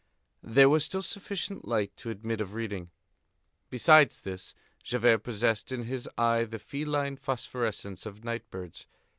[0.41, 2.89] There was still sufficient light to admit of reading.
[3.69, 8.87] Besides this, Javert possessed in his eye the feline phosphorescence of night birds.